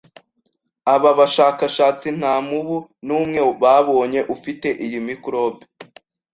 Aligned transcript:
Aba 0.93 1.11
bashakashatsi 1.19 2.07
nta 2.19 2.33
mubu 2.47 2.77
n'umwe 3.05 3.39
babonye 3.61 4.19
ufite 4.35 4.67
iyi 4.85 4.99
microbe 5.07 5.61